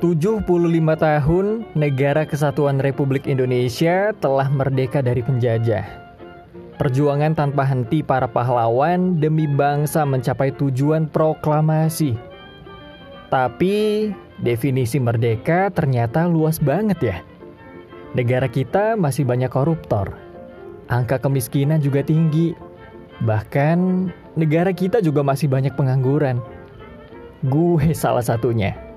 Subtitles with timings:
[0.00, 0.48] 75
[0.96, 5.84] tahun negara kesatuan Republik Indonesia telah merdeka dari penjajah.
[6.80, 12.16] Perjuangan tanpa henti para pahlawan demi bangsa mencapai tujuan proklamasi.
[13.28, 14.08] Tapi
[14.40, 17.16] definisi merdeka ternyata luas banget ya.
[18.16, 20.16] Negara kita masih banyak koruptor.
[20.88, 22.56] Angka kemiskinan juga tinggi.
[23.20, 24.08] Bahkan
[24.40, 26.40] negara kita juga masih banyak pengangguran.
[27.44, 28.89] Gue salah satunya.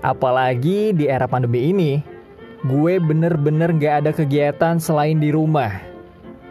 [0.00, 2.00] Apalagi di era pandemi ini,
[2.64, 5.76] gue bener-bener gak ada kegiatan selain di rumah.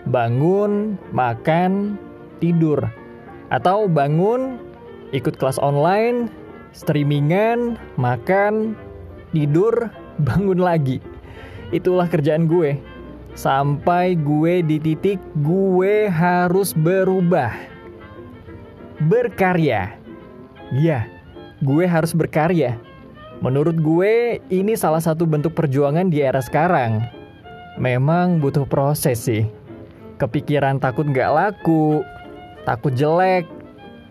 [0.05, 1.97] Bangun, makan,
[2.37, 2.85] tidur.
[3.49, 4.61] Atau bangun,
[5.17, 6.29] ikut kelas online,
[6.77, 8.77] streamingan, makan,
[9.33, 9.89] tidur,
[10.29, 11.01] bangun lagi.
[11.73, 12.77] Itulah kerjaan gue.
[13.33, 17.49] Sampai gue di titik gue harus berubah.
[19.09, 19.97] Berkarya.
[20.69, 21.09] Ya,
[21.65, 22.77] gue harus berkarya
[23.39, 27.07] Menurut gue, ini salah satu bentuk perjuangan di era sekarang.
[27.79, 29.47] Memang butuh proses sih.
[30.19, 32.03] Kepikiran takut nggak laku,
[32.67, 33.47] takut jelek,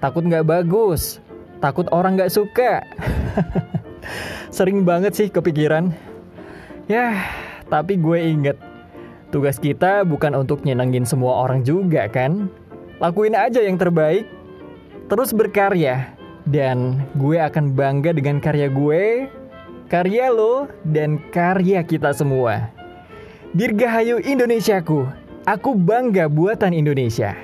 [0.01, 1.21] takut nggak bagus,
[1.61, 2.81] takut orang nggak suka.
[4.57, 5.93] Sering banget sih kepikiran.
[6.89, 7.13] Ya,
[7.69, 8.57] tapi gue inget,
[9.29, 12.49] tugas kita bukan untuk nyenengin semua orang juga kan.
[12.97, 14.25] Lakuin aja yang terbaik,
[15.13, 16.18] terus berkarya
[16.49, 19.29] dan gue akan bangga dengan karya gue,
[19.93, 22.73] karya lo, dan karya kita semua.
[23.53, 25.09] Dirgahayu Indonesiaku,
[25.45, 27.37] aku bangga buatan Indonesia.